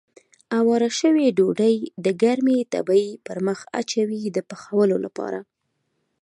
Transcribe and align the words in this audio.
اواره 0.59 0.89
شوې 0.99 1.25
ډوډۍ 1.37 1.75
د 2.05 2.07
ګرمې 2.21 2.57
تبۍ 2.73 3.05
پر 3.25 3.37
مخ 3.47 3.59
اچوي 3.79 4.21
د 4.35 4.37
پخولو 4.49 4.97
لپاره. 5.05 5.39